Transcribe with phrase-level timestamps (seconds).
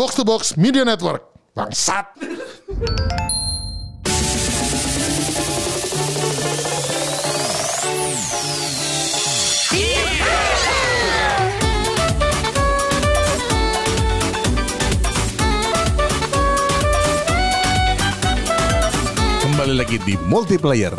[0.00, 1.20] Box to Box Media Network.
[1.52, 2.16] Bangsat.
[2.16, 2.24] Kembali
[19.76, 20.96] lagi di multiplayer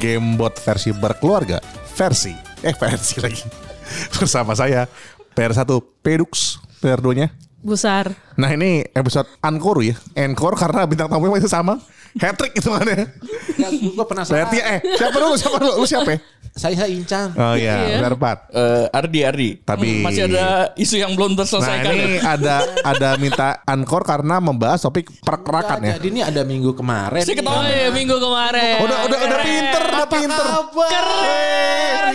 [0.00, 1.60] Gamebot versi berkeluarga
[1.92, 2.32] versi
[2.64, 3.44] eh versi lagi
[4.16, 4.88] bersama saya
[5.36, 5.68] PR1
[6.00, 7.28] Pedux PR2 nya
[7.62, 8.10] Busar.
[8.34, 11.78] Nah ini episode Encore ya Encore karena bintang tamunya masih sama
[12.12, 13.06] Hat-trick itu mana
[13.52, 14.36] Ya, gue penasaran.
[14.44, 16.18] Berarti eh siapa dulu siapa dulu lu siapa ya?
[16.52, 17.32] Saya saya Incan.
[17.32, 17.96] Oh iya Iya.
[17.96, 18.14] benar
[18.50, 19.48] Eh, Ardi Ardi.
[19.58, 21.92] Tapi- masih ada isu yang belum Nah terselesaikan.
[21.94, 27.22] ini ada ada minta Encore karena membahas topik perkerakan ya Jadi ini ada minggu kemarin.
[27.22, 28.74] Saya ketawa Oh iya minggu kemarin.
[28.82, 30.46] Udah udah udah pinter udah Apa pinter?
[30.84, 31.61] Keren.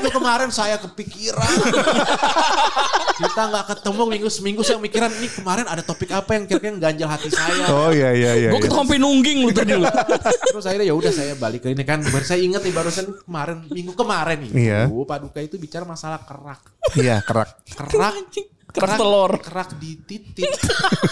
[0.08, 1.52] Minggu kemarin saya kepikiran.
[3.20, 7.12] Kita nggak ketemu minggu seminggu saya mikiran ini kemarin ada topik apa yang kira-kira ganjal
[7.12, 7.68] hati saya.
[7.76, 8.72] Oh iya iya iya Gue iya.
[8.72, 9.84] ketemu sampai nungging lu tadi lu.
[10.56, 12.00] Terus akhirnya ya udah saya balik ke ini kan.
[12.08, 14.52] Baru saya ingat nih barusan kemarin minggu kemarin nih.
[14.56, 14.80] Iya.
[14.88, 16.62] Paduka itu bicara masalah kerak.
[16.96, 18.16] Iya kerak Kerak.
[18.72, 19.32] Kerak telur.
[19.44, 20.48] Kerak di titik.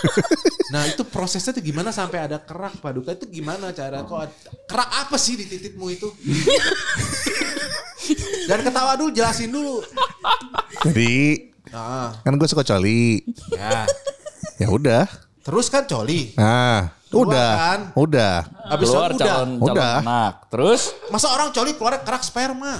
[0.73, 4.31] nah itu prosesnya tuh gimana sampai ada kerak Paduka itu gimana cara kok
[4.71, 6.07] kerak apa sih di titikmu itu?
[8.45, 9.81] Dan ketawa dulu jelasin dulu.
[10.83, 11.15] Jadi
[11.67, 13.19] Nah, kan gue suka coli
[13.51, 13.83] ya.
[14.55, 15.03] Ya udah
[15.41, 16.31] Terus kan coli.
[16.33, 17.79] Nah Keluar udah kan?
[17.93, 18.35] Udah
[18.65, 19.27] Habis Keluar coli udah.
[19.27, 19.95] calon calon Udah.
[19.99, 20.33] anak.
[20.47, 22.79] Terus Masa orang coli keluar kerak sperma?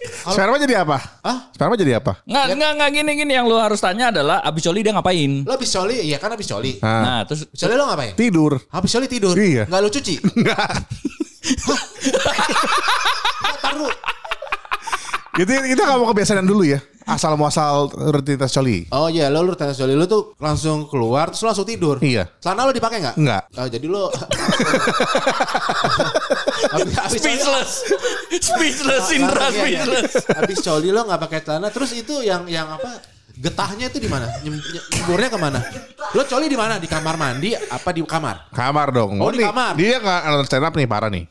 [0.00, 0.96] Kalau- Sperma jadi apa?
[1.20, 1.38] Hah?
[1.50, 2.24] Sperma jadi apa?
[2.24, 5.44] nggak nggak nggak gini gini yang lu harus tanya adalah abis coli dia ngapain?
[5.44, 6.72] Lo habis coli, iya kan habis coli.
[6.78, 8.12] Nah, Nah terus Habis coli lo ngapain?
[8.14, 9.34] tidur Habis coli tidur.
[9.34, 9.64] Iya.
[9.66, 10.14] Nggak lo cuci.
[10.36, 10.72] Enggak
[13.60, 13.92] Taruh.
[15.36, 19.74] Itu kita gak mau kebiasaan dulu ya Asal muasal rutinitas coli Oh iya, lo tetes
[19.76, 21.96] coli lo tuh langsung keluar terus lo langsung tidur.
[21.98, 22.28] Iya.
[22.38, 23.16] Celana lo dipakai nggak?
[23.18, 23.42] Enggak.
[23.52, 24.10] Oh, jadi lo
[26.70, 27.70] habis, speechless,
[28.38, 30.12] speechless Indra, speechless.
[30.28, 33.00] Habis coli lo nggak pakai celana, terus itu yang yang apa?
[33.32, 34.28] Getahnya itu di mana?
[34.44, 35.60] Nyem- nye- Nyeburnya ke mana?
[36.12, 36.76] Lo coli di mana?
[36.76, 37.56] Di kamar mandi?
[37.56, 38.52] Apa di kamar?
[38.52, 39.72] Kamar dong Oh, di nih, kamar.
[39.74, 41.24] Dia gak stand up nih parah nih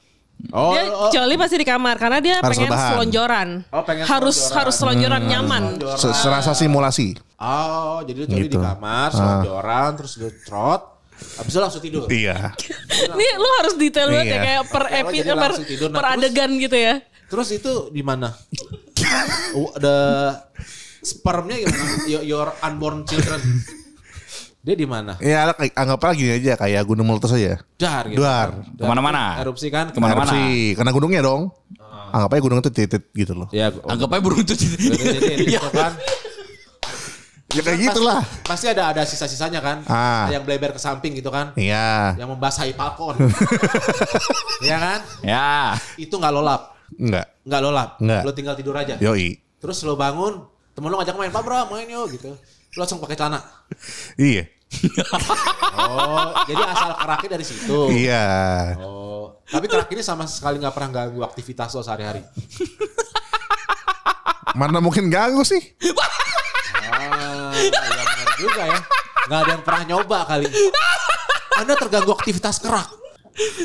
[0.49, 2.89] Oh, Dia oh, Coli pasti di kamar karena dia Harus pengen rebahan.
[2.89, 3.47] selonjoran.
[3.69, 4.55] Oh, pengen harus selonjoran.
[4.55, 5.63] harus selonjoran nyaman.
[5.75, 5.99] selonjoran.
[5.99, 8.55] Se- Serasa simulasi Oh, jadi coli Gitu.
[8.55, 10.81] di kamar, selonjoran, terus lo trot,
[11.35, 12.03] habis itu langsung tidur.
[12.05, 12.55] Iya
[13.19, 14.33] Nih lu harus detail banget Iya.
[14.33, 15.87] ya kayak per Oh, epi jadi per, tidur.
[15.87, 16.93] Nah, per adegan gitu ya.
[17.25, 18.31] Terus itu di mana?
[19.51, 19.97] Oh, Ada
[20.99, 21.83] spermnya gimana?
[22.05, 23.39] Your, your unborn children.
[24.59, 25.15] Dia di mana?
[25.17, 28.19] Ya kayak- anggaplah gini aja Kayak gunung meletus aja Dar gitu.
[28.19, 28.51] Duar.
[28.51, 28.75] kan.
[28.75, 29.23] Ke mana-mana.
[29.39, 29.85] Erupsi kan?
[29.89, 30.27] Ke mana-mana.
[30.27, 30.75] Erupsi.
[30.75, 31.41] Karena gunungnya dong
[32.09, 34.51] Anggap aja gunung itu titit gitu loh Ya, Anggap aja burung itu.
[34.51, 34.75] Jadi
[35.47, 35.59] Iya.
[35.59, 35.93] itu kan.
[37.49, 39.77] Ya kayak gitulah Pasti ada ada sisa-sisanya kan.
[39.85, 40.27] Ah.
[40.27, 41.55] Ada yang bleber ke samping gitu kan.
[41.55, 43.15] Iya Yang membasahi balkon.
[44.59, 44.99] Iya kan?
[45.23, 45.47] Ya.
[45.95, 46.75] Itu nggak lolap.
[46.91, 47.89] Enggak Nggak lolap.
[47.97, 48.21] Nggak.
[48.21, 48.99] Lo tinggal tidur aja.
[48.99, 50.39] Yoi Terus lo bangun,
[50.71, 52.31] temen lo ngajak main, Pak Bro main yuk gitu.
[52.71, 53.39] Lo langsung pakai celana.
[54.15, 54.45] Iya
[55.73, 57.89] Oh, jadi asal keraknya dari situ.
[57.89, 58.25] Iya
[58.77, 62.21] Oh, tapi kerak ini sama sekali nggak pernah ganggu aktivitas lo sehari-hari.
[64.51, 65.61] Mana mungkin ganggu sih
[66.85, 68.79] Ah, ya benar juga ya.
[69.25, 70.45] Nggak ada yang pernah nyoba kali.
[71.55, 72.87] Anda terganggu aktivitas kerak.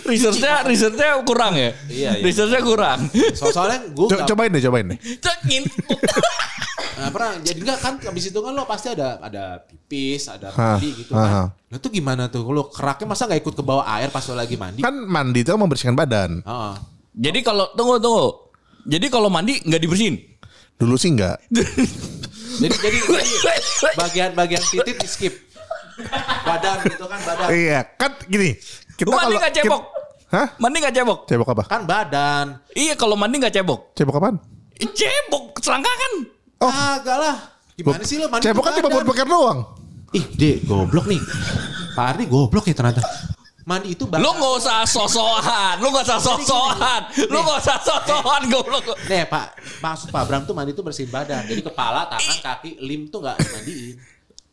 [0.04, 1.74] Researchnya, researchnya kurang ya.
[1.86, 2.22] Iya, iya.
[2.22, 3.10] Researchnya kurang.
[3.34, 5.62] So soalnya gue Co- Cobain deh cobain deh Cekin.
[6.94, 10.90] Nah, pernah jadi nggak kan abis itu kan lo pasti ada ada pipis, ada mandi
[10.94, 11.50] gitu kan.
[11.50, 12.44] Nah itu gimana tuh?
[12.46, 14.80] Lo keraknya masa nggak ikut ke bawah air pas lo lagi mandi?
[14.80, 16.74] Kan mandi itu membersihkan badan Heeh.
[17.14, 18.26] Jadi kalau tunggu tunggu.
[18.84, 20.16] Jadi kalau mandi nggak dibersihin.
[20.74, 21.38] Dulu sih enggak
[22.60, 22.98] Jadi jadi
[23.94, 25.34] bagian-bagian titik di skip.
[26.42, 27.48] Badan gitu kan badan.
[27.48, 28.58] Iya kan gini
[28.94, 29.82] kita Lu mandi kalau nggak cebok?
[29.82, 30.02] kita-
[30.34, 30.46] Hah?
[30.58, 31.18] Mandi nggak cebok?
[31.24, 31.62] Cebok apa?
[31.66, 32.46] Kan badan.
[32.74, 33.94] Iya kalau mandi nggak cebok.
[33.94, 34.36] Cebok apaan?
[34.74, 36.12] Cebok selangkangan.
[36.64, 36.72] Oh.
[36.72, 37.36] Agak lah.
[37.74, 38.44] Gimana sih lo mandi?
[38.46, 39.58] Cebok kan cuma buat pakai doang.
[40.14, 41.18] Ih, Dek, goblok nih.
[41.94, 43.02] Pak Ardi goblok ya ternyata.
[43.64, 44.28] Mandi itu Lu badan.
[44.36, 47.00] nggak usah sosokan, lu nggak usah sosokan,
[47.32, 48.92] lu nggak usah sosokan goblok.
[49.08, 49.46] Nih Pak,
[49.80, 51.48] maksud Pak Bram tuh mandi itu bersihin badan.
[51.48, 53.96] Jadi kepala, tangan, kaki, lim tuh nggak dimandiin.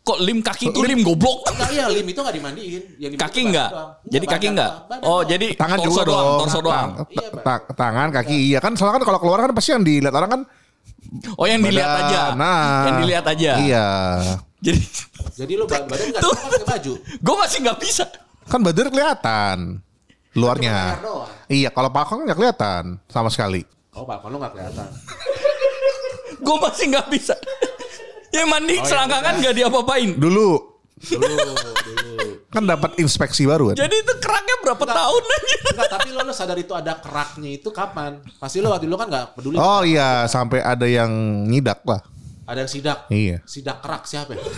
[0.01, 1.45] Kok lim kaki itu lim goblok?
[1.45, 2.81] Enggak iya, lim itu nggak dimandiin.
[2.97, 3.69] Yang dimandiin Kaki enggak?
[3.69, 3.91] doang.
[4.09, 4.69] Jadi kaki enggak?
[4.71, 5.21] Oh, doang.
[5.29, 6.89] jadi Tangan torso juga doang, torso doang.
[7.11, 7.27] Iya,
[7.75, 8.37] tangan, kaki.
[8.49, 10.41] Iya kan soalnya kan kalau keluar kan pasti yang dilihat orang kan
[11.35, 12.07] Oh, yang dilihat badan.
[12.07, 12.21] aja.
[12.33, 12.87] Nah.
[12.87, 13.51] Yang dilihat aja.
[13.59, 13.87] Iya.
[14.61, 14.79] Jadi
[15.33, 16.31] Jadi lu ba- badan nggak Tuh.
[16.31, 16.93] cuma pakai baju.
[17.01, 18.03] gue masih nggak bisa.
[18.47, 19.57] Kan badan kelihatan
[20.31, 20.95] luarnya.
[21.45, 23.67] Iya, kalau pakong nggak kelihatan sama sekali.
[23.91, 24.87] Oh, Pak, lu nggak kelihatan.
[26.39, 27.35] Gue masih nggak bisa.
[28.31, 30.09] Yang mandi Oh, ya selangkangan nggak diapa-apain.
[30.15, 30.70] Dulu
[31.01, 32.25] Dulu, dulu.
[32.51, 33.79] Kan dapat inspeksi baru kan.
[33.79, 35.57] Jadi itu keraknya berapa tahun aja?
[35.71, 38.19] Enggak, tapi lo, lo sadar itu ada keraknya itu kapan?
[38.37, 39.55] Pasti lo waktu dulu kan nggak peduli.
[39.55, 41.09] Oh iya, sampai ada yang
[41.47, 42.03] nyidak lah.
[42.51, 42.99] Ada yang sidak.
[43.07, 43.37] Iya.
[43.47, 44.43] Sidak kerak siapa ya?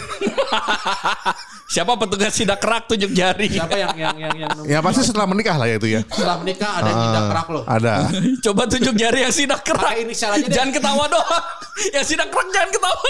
[1.73, 3.49] Siapa petugas sidak kerak tunjuk jari?
[3.49, 6.01] Siapa yang yang yang yang Ya pasti setelah menikah lah ya itu ya.
[6.05, 7.61] setelah menikah ada yang sidak kerak lo.
[7.65, 7.93] Ada.
[8.45, 9.81] Coba tunjuk jari yang sidak kerak.
[9.89, 10.53] Pakai inisial aja deh.
[10.53, 11.43] Jangan ketawa doang.
[11.97, 13.01] Yang sidak kerak jangan ketawa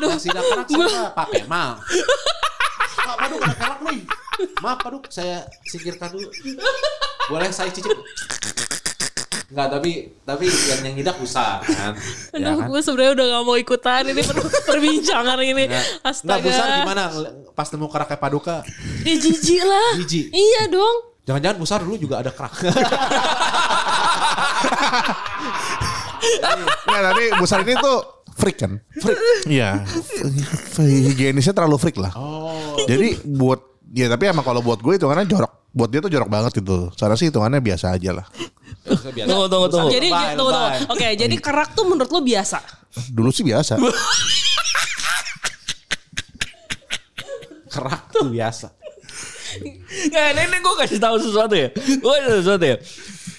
[0.00, 0.10] doang.
[0.16, 1.00] Yang sidak kerak siapa?
[1.12, 1.70] Pak Kemal.
[3.26, 4.00] Pak Paduk ada kerak nih.
[4.56, 6.28] Maaf Paduk, saya singkirkan dulu.
[7.26, 7.90] Boleh saya cicip?
[9.46, 9.90] Enggak, tapi
[10.22, 11.94] tapi yang yang nyidak usah kan.
[12.34, 12.66] Ya Aduh, kan?
[12.66, 15.64] gue sebenarnya udah gak mau ikutan ini per- perbincangan ini.
[15.66, 16.42] Enggak, Astaga.
[16.42, 17.02] Busar gimana
[17.52, 18.56] pas nemu keraknya Paduka?
[19.02, 19.90] Ya jijik lah.
[19.96, 20.26] Jijik.
[20.30, 20.96] Iya dong.
[21.26, 22.54] Jangan-jangan Busar dulu juga ada kerak.
[26.86, 27.98] Nah, tapi Busar ini tuh
[28.34, 28.72] freak kan?
[28.98, 29.18] Freak.
[29.46, 29.82] Iya.
[30.76, 32.10] Higienisnya terlalu freak lah.
[32.14, 32.35] oh.
[32.90, 35.52] Jadi buat ya tapi emang kalau buat gue itu karena jorok.
[35.70, 36.88] Buat dia tuh jorok banget gitu.
[36.90, 38.26] Secara sih hitungannya biasa aja lah.
[38.86, 39.28] Biasa.
[39.28, 39.88] Tunggu, tunggu, tunggu.
[39.90, 40.88] Jadi Lebay, tunggu, tunggu.
[40.88, 42.58] Oke, jadi kerak tuh menurut lo biasa.
[43.12, 43.76] Dulu sih biasa.
[47.66, 48.72] Kerak tuh biasa.
[50.08, 51.68] Nggak, ini, ini gue kasih tahu sesuatu ya.
[51.74, 52.76] Gue kasih tahu sesuatu ya.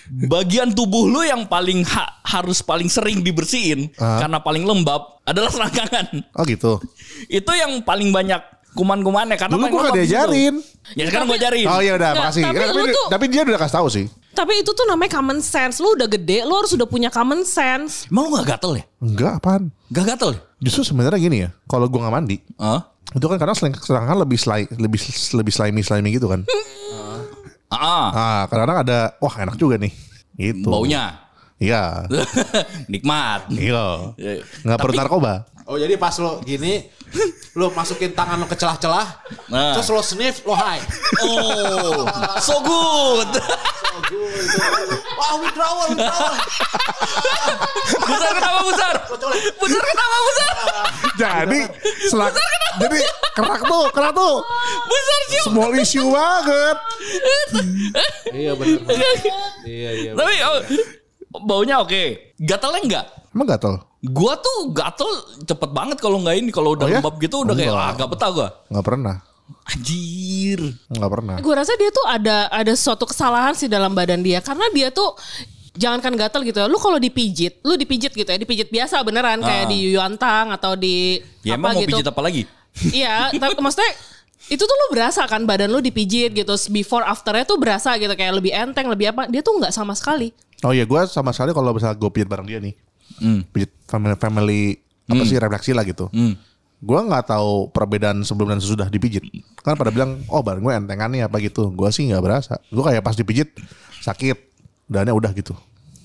[0.07, 4.23] Bagian tubuh lu yang paling ha- harus paling sering dibersihin Ah.
[4.23, 6.31] karena paling lembab adalah selangkangan.
[6.31, 6.79] Oh gitu.
[7.27, 8.39] Itu yang paling banyak
[8.73, 10.55] kuman-kumannya karena Dulu gue gak diajarin.
[10.93, 11.65] Ya sekarang gue ajarin.
[11.65, 12.43] Oh iya udah, Nggak, makasih.
[12.43, 14.05] tapi Tapi, lu tuh- tapi dia udah kasih tahu sih.
[14.31, 15.77] Tapi itu tuh namanya common sense.
[15.77, 18.05] Lo udah gede, lo harus udah punya common sense.
[18.07, 18.85] Emang lu gak gatel ya?
[18.99, 19.63] Enggak apaan.
[19.89, 20.39] Gak gatel ya?
[20.59, 21.49] Justru sebenarnya gini ya.
[21.65, 22.81] Kalau gue nggak mandi, Hah?
[23.07, 24.99] itu kan karena selangkangan lebih slime, lebih
[25.33, 26.41] lebih slimy slimy gitu kan.
[27.67, 29.91] Ah, Ah, kadang-kadang ada, wah enak juga nih.
[30.39, 30.63] Gitu.
[30.63, 31.19] baunya.
[31.59, 32.07] Iya.
[32.91, 33.51] Nikmat.
[33.51, 34.13] Iya.
[34.15, 34.31] Ya,
[34.63, 35.33] Nggak perlu narkoba.
[35.67, 36.87] Oh jadi pas lo gini,
[37.59, 39.19] lo masukin tangan lo ke celah-celah,
[39.51, 39.75] Nah.
[39.75, 40.79] terus lo sniff, lo high.
[41.19, 42.07] Oh,
[42.39, 43.27] so good.
[43.35, 44.47] Oh, good.
[45.19, 46.35] Wah withdrawal, withdrawal.
[47.99, 48.93] Besar kenapa besar?
[49.59, 50.53] Besar kenapa besar?
[51.19, 51.59] Jadi
[52.07, 52.31] selak,
[52.79, 52.99] jadi
[53.35, 54.35] kerak tuh, kerak tuh.
[54.87, 55.41] Besar sih.
[55.51, 56.77] Small issue banget.
[58.31, 58.79] iya bener.
[59.67, 60.11] Iya iya.
[60.15, 60.59] Tapi oh,
[61.43, 62.31] baunya oke.
[62.39, 63.05] Gatalnya enggak?
[63.35, 63.86] Emang gatel?
[63.99, 65.09] Gua tuh gatel
[65.43, 66.99] cepet banget kalau nggak ini kalau udah Oh ya?
[66.99, 67.87] lembab gitu udah kayak Enggak.
[67.87, 68.47] ah gak betah gua.
[68.69, 69.15] Nggak pernah.
[69.67, 70.59] Anjir.
[70.87, 71.35] Nggak pernah.
[71.37, 75.15] Gue rasa dia tuh ada ada suatu kesalahan sih dalam badan dia karena dia tuh
[75.73, 76.67] jangankan gatel gitu ya.
[76.67, 79.69] Lu kalau dipijit, lu dipijit gitu ya, dipijit biasa beneran kayak Ah.
[79.69, 81.89] di Yuantang atau di Ya apa emang mau gitu.
[81.95, 82.43] pijit apa lagi?
[82.93, 83.89] Iya, tapi maksudnya
[84.47, 86.53] itu tuh lu berasa kan badan lu dipijit gitu.
[86.69, 89.25] Before afternya tuh berasa gitu kayak lebih enteng, lebih apa.
[89.25, 90.29] Dia tuh nggak sama sekali.
[90.61, 92.73] Oh iya, gue sama sekali kalau misalnya gue pijit bareng dia nih,
[93.17, 93.41] Hmm.
[93.49, 94.61] pijit family family
[95.07, 96.11] apa sih refleksi lah gitu.
[96.11, 96.35] Hmm.
[96.77, 99.25] Gue nggak tahu perbedaan sebelum dan sesudah dipijit.
[99.65, 101.73] Kan pada bilang, oh bareng gue entengannya apa gitu.
[101.73, 102.61] Gue sih nggak berasa.
[102.69, 103.49] Gue kayak pas dipijit
[104.05, 104.37] sakit,
[104.85, 105.57] dannya udah gitu.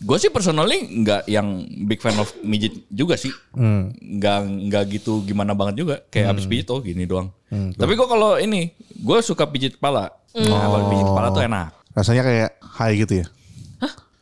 [0.02, 3.31] Gue sih personally nggak yang big fan of mijit juga sih.
[3.52, 3.93] Hmm.
[4.00, 4.38] Nggak
[4.72, 6.00] nggak gitu gimana banget juga.
[6.08, 7.28] Kayak abis pijit oh gini doang.
[7.52, 10.08] Tapi gue kalau ini gue suka pijit kepala.
[10.32, 11.69] Nah, kalau pijit kepala tuh enak.
[11.93, 13.26] Rasanya kayak high gitu ya.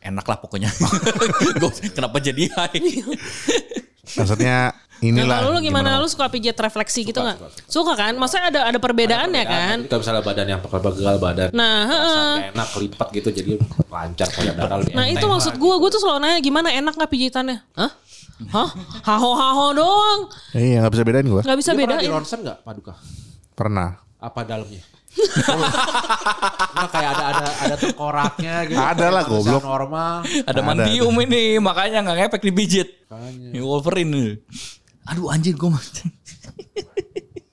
[0.01, 0.69] Enak lah pokoknya.
[1.61, 2.81] Gua kenapa jadi high?
[4.17, 5.37] Maksudnya Nah, inilah.
[5.41, 5.97] kalau lu gimana?
[5.97, 7.41] Lu suka pijit refleksi gitu nggak?
[7.65, 8.13] Suka, kan?
[8.21, 9.77] Maksudnya ada ada perbedaannya kan?
[9.89, 11.49] Kita misalnya badan yang pegal badan.
[11.57, 12.33] Nah, heeh.
[12.53, 13.57] Enak kelipat gitu jadi
[13.89, 17.09] lancar kayak darah lebih Nah itu maksud gue, gue tuh selalu nanya gimana enak nggak
[17.09, 17.65] pijitannya?
[17.73, 17.91] Hah?
[18.53, 18.69] Hah?
[19.01, 20.19] Haho-haho doang.
[20.53, 21.41] Iya nggak bisa bedain gue.
[21.41, 22.13] Nggak bisa Dia pernah di bedain.
[22.21, 22.93] ronsen nggak paduka?
[23.57, 23.89] Pernah.
[24.21, 24.85] Apa dalamnya?
[26.71, 28.79] Nggak kayak ada ada ada tengkoraknya gitu.
[28.79, 29.61] Ada lah, goblok.
[29.61, 30.15] Normal.
[30.23, 32.87] Ada Ada, mandium ini makanya nggak ngefek dipijit.
[33.11, 33.47] Makanya.
[33.51, 34.39] Ini Wolverine.
[35.11, 35.69] Aduh anjir gue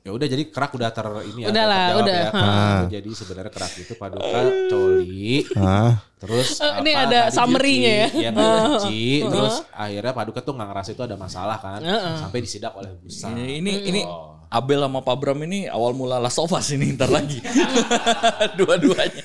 [0.09, 1.49] Ya udah jadi kerak udah ter ini ya.
[1.53, 2.17] Udah lah, udah.
[2.17, 2.31] Ya.
[2.33, 2.81] Ah.
[2.89, 4.41] Jadi sebenarnya kerak itu paduka
[4.73, 5.45] coli.
[5.53, 8.09] Ah, Terus Eh, ini apa, ada summary-nya ya.
[8.17, 9.05] Iya nggak dicuci.
[9.29, 11.81] Terus akhirnya paduka tuh nggak ngerasa itu ada masalah kan.
[12.25, 13.29] Sampai disidak oleh busa.
[13.37, 14.01] Ini ini, ini
[14.49, 17.45] Abel sama Pak Bram ini awal mula Last of Us ini ntar lagi.
[18.59, 19.25] Dua-duanya.